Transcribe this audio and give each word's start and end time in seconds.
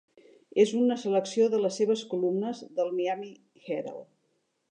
És 0.61 0.71
una 0.77 0.95
selecció 1.01 1.49
de 1.55 1.59
les 1.65 1.77
seves 1.81 2.03
columnes 2.15 2.63
del 2.79 2.91
"Miami 3.01 3.31
Herald". 3.77 4.09